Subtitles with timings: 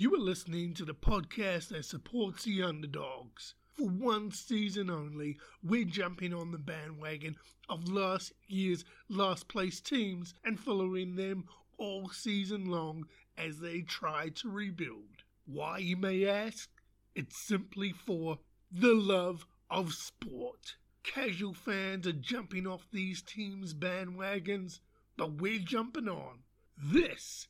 [0.00, 3.52] You are listening to the podcast that supports the underdogs.
[3.74, 7.36] For one season only, we're jumping on the bandwagon
[7.68, 11.44] of last year's last place teams and following them
[11.76, 15.24] all season long as they try to rebuild.
[15.44, 16.70] Why, you may ask?
[17.14, 18.38] It's simply for
[18.72, 20.76] the love of sport.
[21.02, 24.80] Casual fans are jumping off these teams' bandwagons,
[25.18, 26.38] but we're jumping on.
[26.78, 27.48] This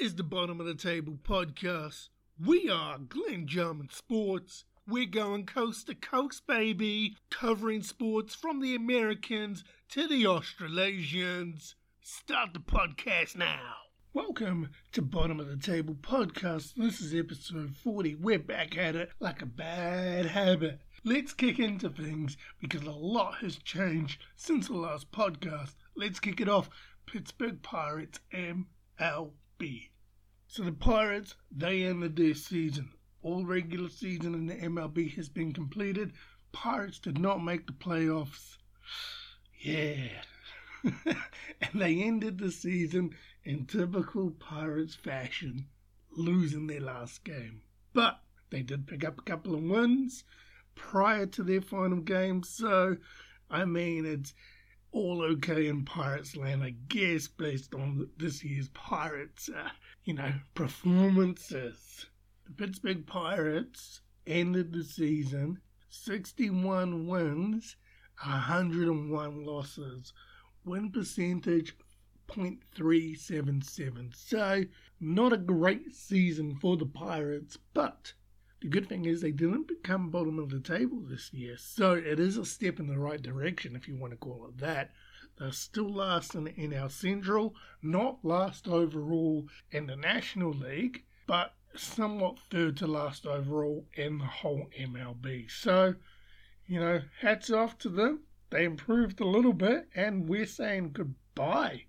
[0.00, 2.08] is the Bottom of the Table podcast.
[2.42, 4.64] We are Glenn Jarman Sports.
[4.88, 11.74] We're going coast to coast, baby, covering sports from the Americans to the Australasians.
[12.00, 13.74] Start the podcast now.
[14.14, 16.76] Welcome to Bottom of the Table podcast.
[16.76, 18.14] This is episode 40.
[18.14, 20.80] We're back at it like a bad habit.
[21.04, 25.74] Let's kick into things because a lot has changed since the last podcast.
[25.94, 26.70] Let's kick it off.
[27.04, 29.89] Pittsburgh Pirates MLB.
[30.52, 32.90] So the Pirates, they ended their season.
[33.22, 36.12] All regular season in the MLB has been completed.
[36.50, 38.56] Pirates did not make the playoffs.
[39.60, 40.08] Yeah.
[40.82, 45.68] and they ended the season in typical Pirates fashion,
[46.16, 47.62] losing their last game.
[47.92, 48.20] But
[48.50, 50.24] they did pick up a couple of wins
[50.74, 52.96] prior to their final game, so
[53.48, 54.34] I mean, it's
[54.92, 59.70] all okay in Pirates land, I guess, based on this year's Pirates, uh,
[60.04, 62.06] you know, performances.
[62.46, 65.60] The Pittsburgh Pirates ended the season
[65.90, 67.76] 61 wins,
[68.22, 70.12] 101 losses,
[70.64, 71.76] win percentage
[72.28, 74.14] 0.377.
[74.14, 74.64] So,
[75.00, 78.12] not a great season for the Pirates, but
[78.60, 82.20] the good thing is they didn't become bottom of the table this year, so it
[82.20, 84.92] is a step in the right direction if you want to call it that.
[85.38, 92.38] They're still last in NL Central, not last overall in the National League, but somewhat
[92.50, 95.50] third to last overall in the whole MLB.
[95.50, 95.94] So,
[96.66, 98.24] you know, hats off to them.
[98.50, 101.86] They improved a little bit, and we're saying goodbye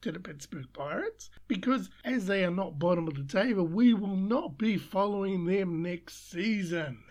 [0.00, 4.16] to the Pittsburgh Pirates because as they are not bottom of the table, we will
[4.16, 7.04] not be following them next season.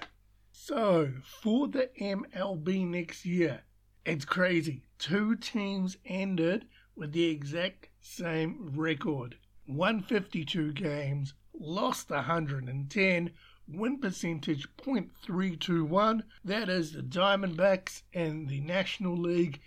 [0.52, 3.64] So, for the MLB next year,
[4.06, 4.84] it's crazy.
[5.00, 13.31] Two teams ended with the exact same record 152 games, lost 110,
[13.68, 16.24] win percentage 0.321.
[16.44, 19.59] That is the Diamondbacks and the National League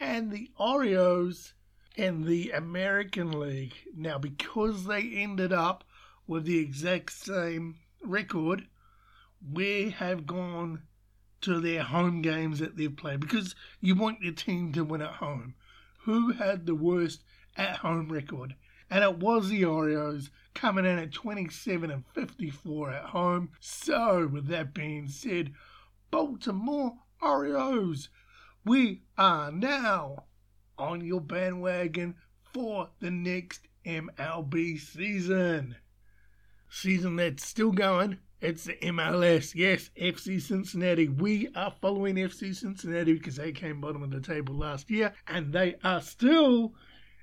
[0.00, 1.53] and the Orioles
[1.94, 3.74] in the American League.
[3.94, 5.84] Now, because they ended up
[6.26, 8.66] with the exact same record,
[9.52, 10.82] we have gone
[11.42, 15.14] to their home games that they've played because you want your team to win at
[15.16, 15.54] home.
[16.04, 17.22] Who had the worst
[17.56, 18.54] at home record?
[18.90, 23.50] And it was the Orioles coming in at 27 and 54 at home.
[23.60, 25.52] So, with that being said,
[26.10, 28.08] Baltimore Orioles,
[28.64, 30.24] we are now
[30.78, 32.14] on your bandwagon
[32.52, 35.76] for the next MLB season.
[36.68, 38.18] Season that's still going.
[38.40, 39.54] It's the MLS.
[39.54, 41.08] Yes, FC Cincinnati.
[41.08, 45.52] We are following FC Cincinnati because they came bottom of the table last year and
[45.52, 46.74] they are still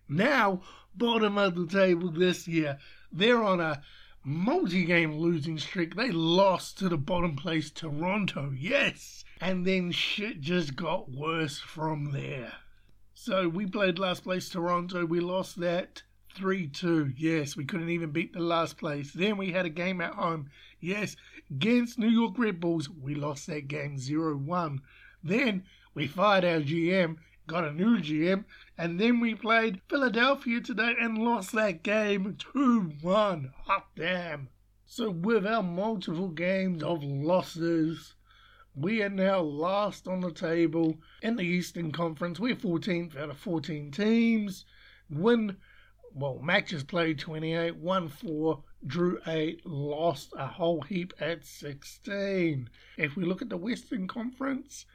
[0.10, 0.62] now
[0.96, 2.80] bottom of the table this year.
[3.12, 3.82] They're on a
[4.24, 5.96] multi game losing streak.
[5.96, 8.52] They lost to the bottom place Toronto.
[8.58, 9.24] Yes.
[9.40, 12.54] And then shit just got worse from there.
[13.14, 15.06] So we played last place Toronto.
[15.06, 17.14] We lost that 3 2.
[17.18, 19.12] Yes, we couldn't even beat the last place.
[19.12, 20.50] Then we had a game at home.
[20.80, 21.18] Yes,
[21.50, 22.90] against New York Red Bulls.
[22.90, 24.82] We lost that game 0 1.
[25.24, 27.18] Then we fired our GM,
[27.48, 28.46] got a new GM,
[28.78, 33.54] and then we played Philadelphia today and lost that game 2 1.
[33.66, 34.48] Hot damn.
[34.86, 38.16] So, with our multiple games of losses,
[38.76, 42.40] we are now last on the table in the Eastern Conference.
[42.40, 44.66] We're 14th out of 14 teams.
[45.10, 45.58] Win,
[46.14, 52.70] well, matches played 28, won 4, drew 8, lost a whole heap at 16.
[52.98, 54.86] If we look at the Western Conference,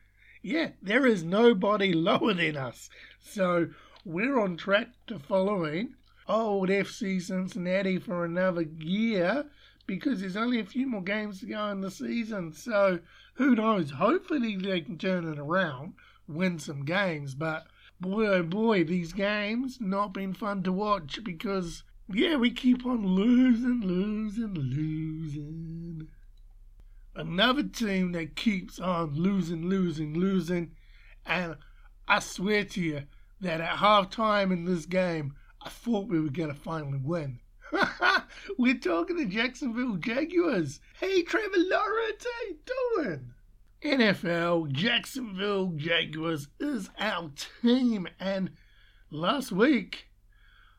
[0.42, 2.88] yeah, there is nobody lower than us.
[3.20, 3.68] So
[4.04, 5.94] we're on track to following
[6.28, 9.44] old FC Cincinnati for another year
[9.86, 12.52] because there's only a few more games to go in the season.
[12.52, 12.98] So
[13.36, 13.92] who knows?
[13.92, 15.94] Hopefully they can turn it around,
[16.26, 17.34] win some games.
[17.34, 17.66] But
[18.00, 23.06] boy, oh boy, these games not been fun to watch because yeah, we keep on
[23.06, 26.08] losing, losing, losing.
[27.14, 30.72] Another team that keeps on losing, losing, losing,
[31.24, 31.56] and
[32.06, 33.02] I swear to you
[33.40, 37.40] that at half time in this game, I thought we were going to finally win.
[38.58, 40.80] We're talking the Jacksonville Jaguars.
[40.98, 43.32] Hey, Trevor Lawrence, how you doing?
[43.82, 47.30] NFL Jacksonville Jaguars is our
[47.62, 48.50] team, and
[49.10, 50.08] last week,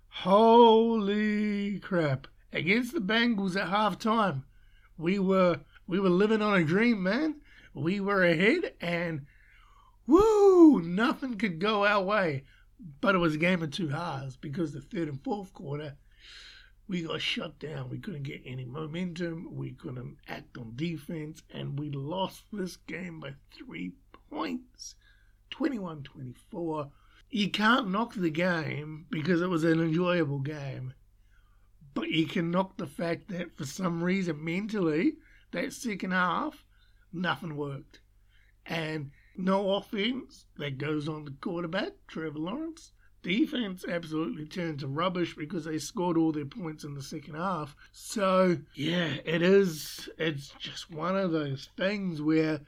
[0.10, 4.44] holy crap, against the Bengals at halftime,
[4.98, 7.42] we were we were living on a dream, man.
[7.74, 9.26] We were ahead, and
[10.08, 12.44] woo, nothing could go our way.
[13.02, 15.96] But it was a game of two halves because the third and fourth quarter
[16.88, 17.90] we got shut down.
[17.90, 19.56] We couldn't get any momentum.
[19.56, 21.44] We couldn't act on defense.
[21.50, 23.92] And we lost this game by three
[24.30, 24.96] points
[25.50, 26.90] 21 24.
[27.30, 30.94] You can't knock the game because it was an enjoyable game.
[31.94, 35.16] But you can knock the fact that for some reason, mentally,
[35.52, 36.64] that second half,
[37.12, 38.00] nothing worked.
[38.66, 42.92] And no offense that goes on the quarterback, Trevor Lawrence
[43.22, 47.76] defense absolutely turned to rubbish because they scored all their points in the second half.
[47.92, 50.10] So, yeah, it is.
[50.18, 52.62] It's just one of those things where,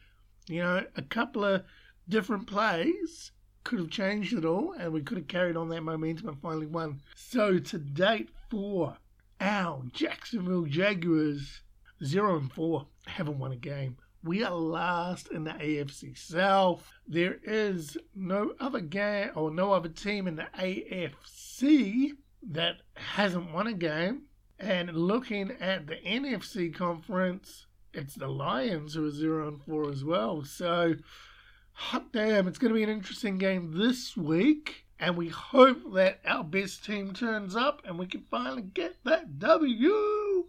[0.47, 1.63] you know, a couple of
[2.07, 3.31] different plays
[3.63, 6.65] could have changed it all and we could have carried on that momentum and finally
[6.65, 7.01] won.
[7.15, 8.97] So, to date, for
[9.39, 11.61] our Jacksonville Jaguars,
[12.03, 13.97] 0 and 4, haven't won a game.
[14.21, 16.91] We are last in the AFC South.
[17.07, 22.11] There is no other game or no other team in the AFC
[22.51, 24.23] that hasn't won a game.
[24.59, 30.03] And looking at the NFC conference, it's the Lions who are 0 and 4 as
[30.03, 30.43] well.
[30.43, 30.95] So,
[31.71, 34.85] hot damn, it's going to be an interesting game this week.
[34.99, 39.39] And we hope that our best team turns up and we can finally get that
[39.39, 40.45] W.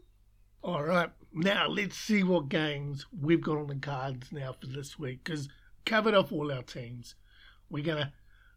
[0.62, 4.98] All right, now let's see what games we've got on the cards now for this
[4.98, 5.48] week because
[5.84, 7.14] covered off all our teams.
[7.68, 8.12] We're gonna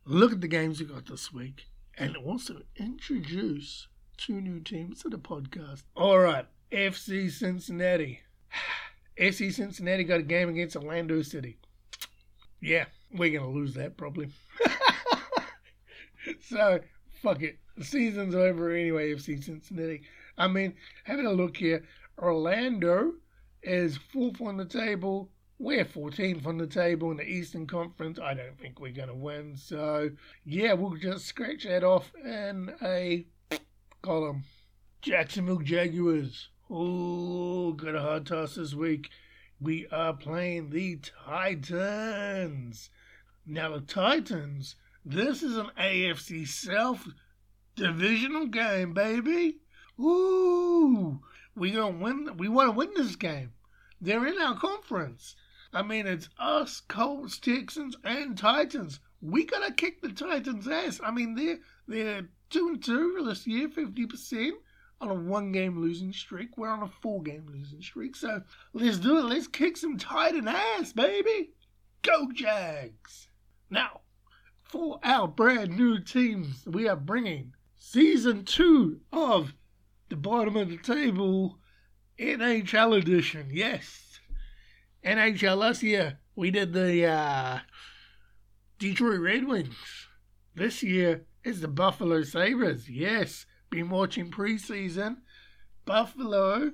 [0.05, 1.65] look at the games we got this week
[1.97, 3.87] and also introduce
[4.17, 5.83] two new teams to the podcast.
[5.95, 8.21] All right, FC Cincinnati.
[9.19, 11.57] FC Cincinnati got a game against Orlando City.
[12.61, 14.29] Yeah, we're gonna lose that probably.
[16.41, 16.79] so
[17.21, 17.57] fuck it.
[17.77, 20.03] The season's over anyway, FC Cincinnati.
[20.37, 20.73] I mean,
[21.03, 21.83] having a look here,
[22.17, 23.13] Orlando
[23.61, 25.29] is fourth on the table.
[25.59, 28.19] We're 14th on the table in the Eastern Conference.
[28.19, 29.55] I don't think we're going to win.
[29.55, 30.09] So,
[30.45, 33.25] yeah, we'll just scratch that off in a
[34.01, 34.43] column.
[35.01, 36.49] Jacksonville Jaguars.
[36.69, 39.09] Oh, got a hard task this week.
[39.59, 42.89] We are playing the Titans.
[43.45, 44.75] Now, the Titans,
[45.05, 47.07] this is an AFC South
[47.75, 49.57] divisional game, baby.
[49.99, 51.21] Ooh,
[51.55, 52.37] we gonna win.
[52.37, 53.53] We want to win this game.
[54.01, 55.35] They're in our conference.
[55.73, 58.99] I mean, it's us, Colts, Texans, and Titans.
[59.21, 60.99] We gotta kick the Titans' ass.
[61.03, 64.55] I mean, they're they're two and two this year, fifty percent
[65.01, 66.57] on a one game losing streak.
[66.57, 68.15] We're on a four game losing streak.
[68.15, 68.41] So
[68.73, 69.25] let's do it.
[69.25, 71.51] Let's kick some Titan ass, baby.
[72.03, 73.29] Go Jags!
[73.69, 74.01] Now,
[74.63, 79.53] for our brand new teams, we are bringing season two of
[80.13, 81.57] the bottom of the table
[82.19, 83.47] NHL edition.
[83.51, 84.19] Yes.
[85.03, 87.59] NHL last year, we did the uh,
[88.77, 89.73] Detroit Red Wings.
[90.53, 92.87] This year is the Buffalo Sabres.
[92.87, 93.47] Yes.
[93.71, 95.17] Been watching preseason.
[95.83, 96.73] Buffalo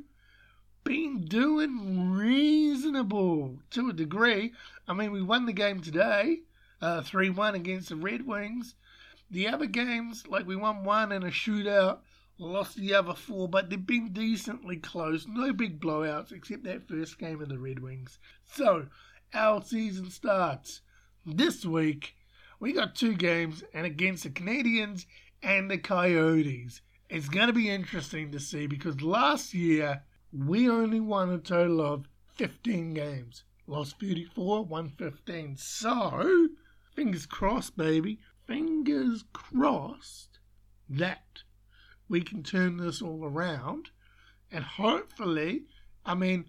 [0.84, 4.52] been doing reasonable to a degree.
[4.86, 6.40] I mean, we won the game today,
[6.82, 8.76] uh, 3 1 against the Red Wings.
[9.32, 12.00] The other games, like we won one in a shootout,
[12.40, 15.28] lost the other four, but they've been decently close.
[15.28, 18.18] No big blowouts except that first game of the Red Wings.
[18.46, 18.88] So,
[19.34, 20.82] our season starts
[21.26, 22.16] this week.
[22.60, 25.06] We got two games, and against the Canadiens
[25.44, 26.82] and the Coyotes.
[27.10, 31.82] It's going to be interesting to see because last year we only won a total
[31.82, 33.44] of 15 games.
[33.68, 35.58] Lost 34, won 15.
[35.58, 36.50] So,
[36.96, 38.20] fingers crossed, baby.
[38.48, 40.40] Fingers crossed
[40.90, 41.44] that
[42.10, 43.92] we can turn this all around.
[44.52, 45.66] And hopefully,
[46.06, 46.46] I mean,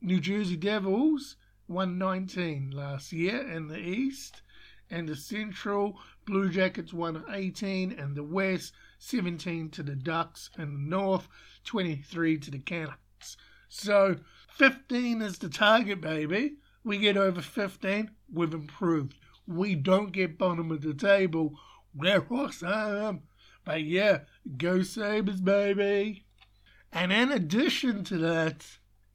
[0.00, 1.36] New Jersey Devils
[1.68, 4.42] won 19 last year in the East,
[4.90, 10.74] and the Central Blue Jackets won 18, and the West 17 to the Ducks, and
[10.74, 11.28] the North
[11.64, 13.36] 23 to the Canucks.
[13.68, 14.16] So
[14.48, 16.56] 15 is the target, baby.
[16.82, 19.14] We get over 15, we've improved.
[19.46, 21.58] We don't get bottom of the table.
[21.94, 23.22] We're awesome.
[23.64, 24.20] But yeah,
[24.56, 26.24] go Sabres, baby.
[26.92, 28.66] And in addition to that,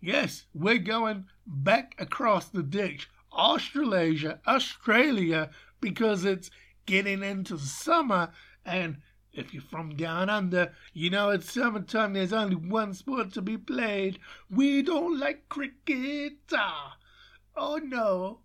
[0.01, 6.49] yes, we're going back across the ditch, Australasia, Australia, because it's
[6.85, 8.31] getting into summer
[8.65, 8.97] and
[9.31, 13.57] If you're from down under, you know it's summertime, there's only one sport to be
[13.57, 14.19] played.
[14.49, 16.33] We don't like cricket.
[16.53, 16.97] Ah.
[17.55, 18.41] Oh no,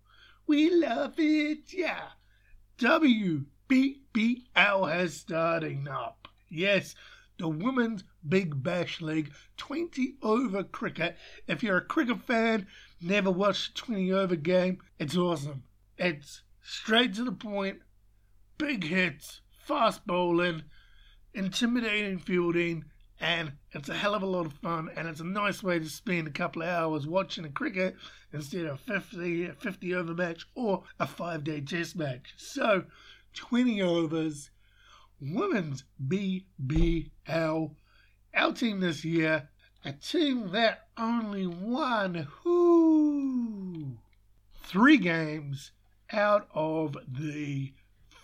[0.47, 2.09] we love it, yeah.
[3.67, 6.27] WBBL has starting up.
[6.49, 6.93] Yes,
[7.39, 11.17] the Women's Big Bash League 20 over cricket.
[11.47, 12.67] If you're a cricket fan,
[13.01, 15.63] never watched a 20 over game, it's awesome.
[15.97, 17.79] It's straight to the point,
[18.57, 20.63] big hits, fast bowling,
[21.33, 22.85] intimidating fielding,
[23.19, 24.89] and it's a hell of a lot of fun.
[24.95, 27.95] And it's a nice way to spend a couple of hours watching a cricket
[28.31, 32.33] instead of 50, 50 over match or a five day test match.
[32.37, 32.83] So,
[33.35, 34.49] 20 overs,
[35.19, 37.75] women's BBL.
[38.55, 39.49] Team this year,
[39.83, 43.97] a team that only won whoo,
[44.63, 45.71] three games
[46.11, 47.73] out of the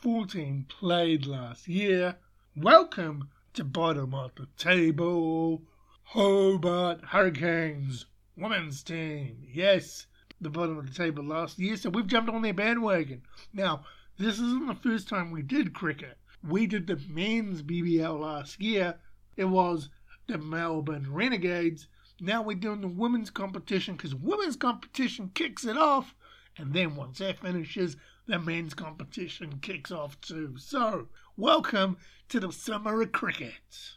[0.02, 2.18] 14 played last year.
[2.56, 5.64] Welcome to bottom of the table,
[6.04, 8.06] Hobart Hurricanes
[8.38, 9.46] women's team.
[9.52, 10.08] Yes,
[10.40, 13.24] the bottom of the table last year, so we've jumped on their bandwagon.
[13.54, 13.84] Now,
[14.22, 16.18] this isn't the first time we did cricket.
[16.48, 19.00] We did the men's BBL last year.
[19.36, 19.90] It was
[20.28, 21.88] the Melbourne Renegades.
[22.20, 26.14] Now we're doing the women's competition because women's competition kicks it off.
[26.56, 27.98] And then once that finishes,
[28.28, 30.56] the men's competition kicks off too.
[30.60, 31.98] So, welcome
[32.30, 33.94] to the summer of cricket.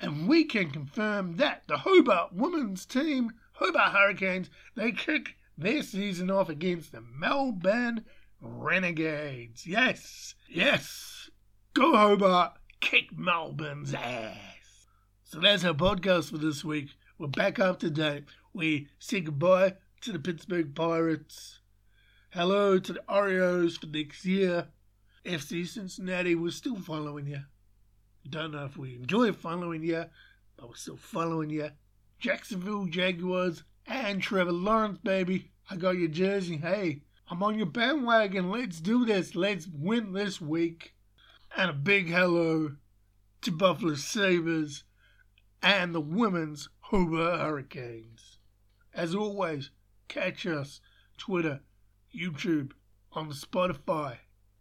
[0.00, 6.30] And we can confirm that the Hobart women's team, Hobart Hurricanes, they kick their season
[6.30, 8.06] off against the Melbourne
[8.40, 9.66] Renegades.
[9.66, 11.30] Yes, yes.
[11.74, 14.88] Go Hobart, uh, kick Melbourne's ass.
[15.24, 16.88] So that's our podcast for this week.
[17.18, 18.24] We're back up to date.
[18.52, 21.60] We say goodbye to the Pittsburgh Pirates.
[22.30, 24.68] Hello to the Orioles for next year.
[25.24, 27.40] FC Cincinnati, we're still following you.
[28.28, 30.04] Don't know if we enjoy following you,
[30.56, 31.70] but we're still following you.
[32.18, 35.50] Jacksonville Jaguars and Trevor Lawrence, baby.
[35.70, 36.56] I got your jersey.
[36.56, 38.50] Hey, I'm on your bandwagon.
[38.50, 39.34] Let's do this.
[39.34, 40.94] Let's win this week.
[41.56, 42.76] And a big hello
[43.42, 44.84] to Buffalo Sabres
[45.60, 48.38] and the women's Hobart Hurricanes.
[48.94, 49.70] As always,
[50.06, 50.80] catch us
[51.18, 51.60] Twitter,
[52.14, 52.72] YouTube,
[53.12, 54.18] on Spotify,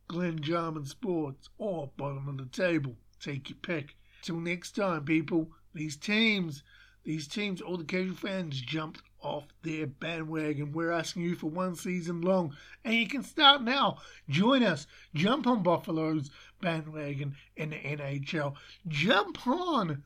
[0.08, 2.96] Glenn Jarman Sports, or bottom of the table.
[3.20, 3.96] Take your pick.
[4.24, 6.64] Till next time, people, these teams,
[7.06, 10.72] these teams, all the casual fans jumped off their bandwagon.
[10.72, 14.00] We're asking you for one season long, and you can start now.
[14.28, 14.88] Join us.
[15.14, 16.32] Jump on Buffalo's
[16.62, 18.56] bandwagon in the NHL.
[18.88, 20.04] Jump on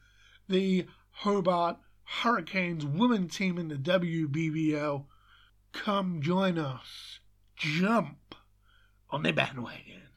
[0.47, 5.05] the Hobart Hurricanes women team in the WBBL.
[5.71, 7.19] Come join us.
[7.55, 8.35] Jump
[9.09, 10.08] on their bandwagon.